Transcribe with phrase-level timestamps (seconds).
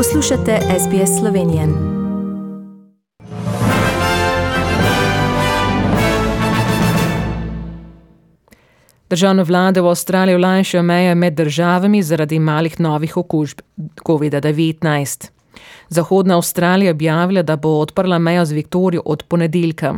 [0.00, 1.62] Poslušate SBS Slovenijo.
[9.10, 13.58] Državne vlade v Avstraliji olajšajo meje med državami zaradi malih novih okužb
[14.04, 15.30] COVID-19.
[15.88, 19.94] Zahodna Avstralija objavlja, da bo odprla mejo z Viktorijo od ponedeljka.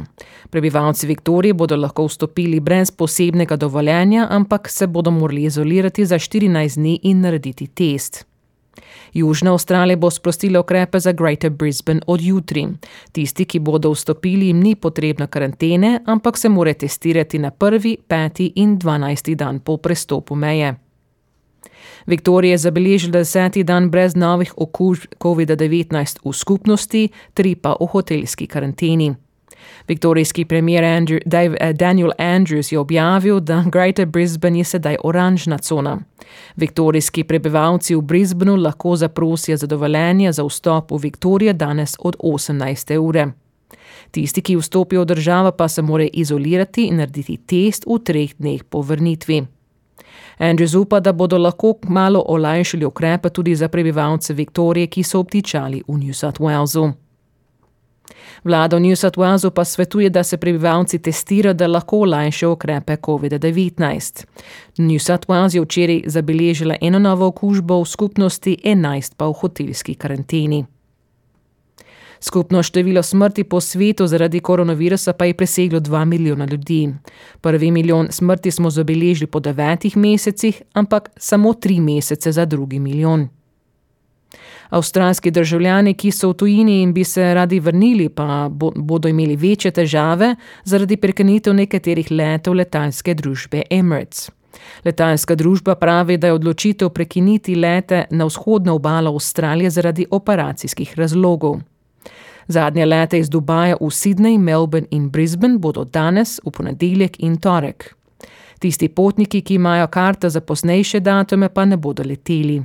[0.50, 6.75] Prebivalci Viktorije bodo lahko vstopili brez posebnega dovoljenja, ampak se bodo morali izolirati za 14
[6.75, 8.32] dni in narediti test.
[9.14, 12.67] Južna Avstralija bo sprostila ukrepe za Greater Brisbane od jutri.
[13.13, 18.53] Tisti, ki bodo vstopili, jim ni potrebna karantene, ampak se morajo testirati na prvi, peti
[18.57, 20.75] in dvanajsti dan po prestopu meje.
[22.07, 28.46] Viktorija je zabeležila deseti dan brez novih okužb COVID-19 v skupnosti, tri pa v hotelski
[28.46, 29.14] karanteni.
[29.89, 35.58] Viktorijski premier Andrew, Dave, uh, Daniel Andrews je objavil, da Greater Brisbane je sedaj oranžna
[35.58, 35.98] cona.
[36.56, 42.98] Viktorijski prebivalci v Brisbaneu lahko zaprosijo za dovoljenje za vstop v Viktorijo danes od 18.
[42.98, 43.32] ure.
[44.10, 48.64] Tisti, ki vstopijo v državo, pa se morajo izolirati in narediti test v treh dneh
[48.64, 49.47] po vrnitvi.
[50.38, 55.82] Andrews upa, da bodo lahko malo olajšali ukrepe tudi za prebivalce Viktorije, ki so obtičali
[55.88, 56.92] v New South Walesu.
[58.44, 62.96] Vlada v New South Walesu pa svetuje, da se prebivalci testirajo, da lahko olajšajo ukrepe
[62.96, 64.24] COVID-19.
[64.78, 69.94] New South Wales je včeraj zabeležila eno novo okužbo v skupnosti, 11 pa v hotelski
[69.94, 70.64] karanteni.
[72.22, 76.94] Skupno število smrti po svetu zaradi koronavirusa pa je preseglo 2 milijona ljudi.
[77.41, 83.28] Prvi milijon smrti smo zabeležili po devetih mesecih, ampak samo tri mesece za drugi milijon.
[84.70, 89.70] Avstralski državljani, ki so v tujini in bi se radi vrnili, pa bodo imeli večje
[89.70, 94.30] težave zaradi prekinitev nekaterih letov letalske družbe Emirates.
[94.84, 101.60] Letalska družba pravi, da je odločitev prekiniti lete na vzhodno obalo Avstralije zaradi operacijskih razlogov.
[102.48, 107.94] Zadnje lete iz Dubaja v Sydney, Melbourne in Brisbane bodo danes, v ponedeljek in torek.
[108.59, 112.62] Tisti potniki, ki imajo karte za posnejše datume, pa ne bodo leteli.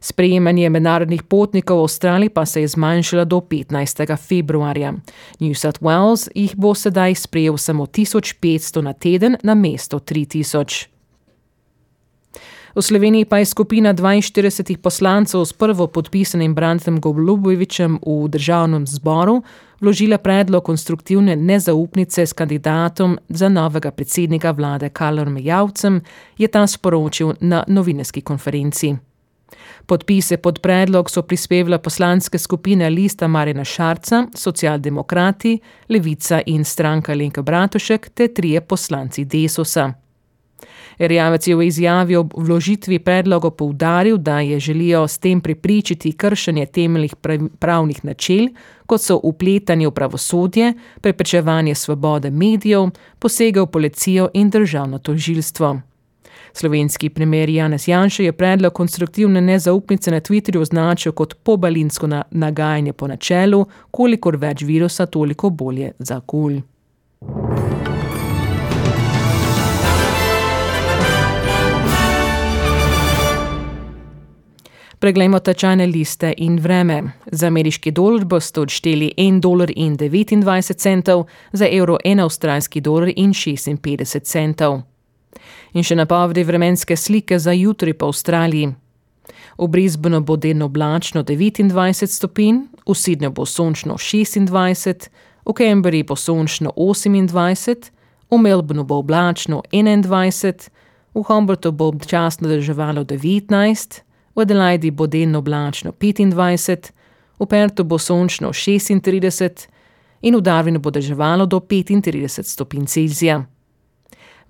[0.00, 4.16] Sprejemanje mednarodnih potnikov v Avstraliji pa se je zmanjšalo do 15.
[4.16, 4.92] februarja.
[5.40, 10.92] New South Wales jih bo sedaj sprejel samo 1500 na teden na mesto 3000.
[12.74, 19.42] V Sloveniji pa je skupina 42 poslancev s prvo podpisanim Brantem Goblubovičem v državnem zboru
[19.82, 26.00] vložila predlog konstruktivne nezaupnice s kandidatom za novega predsednika vlade Karlom Javcem,
[26.38, 29.11] je ta sporočil na novinarski konferenci.
[29.86, 35.58] Podpise pod predlog so prispevale poslanske skupine Lista Marina Šarca, Socialdemokrati,
[35.88, 39.92] Levica in stranka Lenka Bratušek ter trije poslanci Desosa.
[40.98, 46.66] Erjavec je v izjavi ob vložitvi predloga poudaril, da je želijo s tem pripričiti kršenje
[46.66, 47.14] temeljnih
[47.58, 48.48] pravnih načel,
[48.86, 55.80] kot so upletanje v pravosodje, preprečevanje svobode medijev, posege v policijo in državno tožilstvo.
[56.52, 63.06] Slovenski premier Janez Janša je predlog konstruktivne nezaupnice na Twitterju označil kot pobalinsko nagajanje po
[63.06, 66.60] načelu, kolikor več virusa, toliko bolje za kul.
[75.02, 77.02] Preglejmo tečajne liste in vreme.
[77.26, 84.91] Za ameriški dolar boste odšteli 1,29 dolar, za evro 1 avstralski dolar in 56 centov
[85.72, 88.72] in še napovedi vremenske slike za jutri po Avstraliji.
[89.58, 95.08] V Brisbaneu bo delno oblačno 29 stopinj, v Sydneyju bo sončno 26,
[95.46, 97.90] v Canberri bo sončno 28,
[98.30, 100.70] v Melbourneu bo oblačno 21,
[101.14, 104.02] v Humboldtu bo občasno državalo 19,
[104.34, 106.90] v Adelaidi bo delno oblačno 25,
[107.38, 109.68] v Pertu bo sončno 36
[110.22, 113.44] in v Darwinu bo državalo do 35 stopinj Celzija.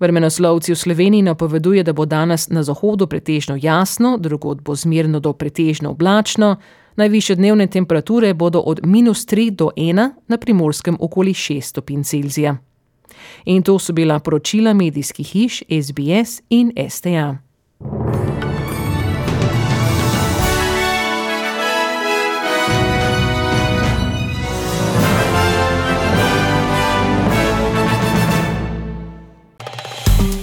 [0.03, 5.33] Vremenoslovci v Sloveniji napoveduje, da bo danes na zahodu pretežno jasno, drugod bo zmerno do
[5.33, 6.57] pretežno oblačno,
[6.95, 12.57] najviše dnevne temperature bodo od minus 3 do 1, na primorskem okoli 6 stopinj Celzija.
[13.45, 17.37] In to so bila poročila medijskih hiš SBS in STA.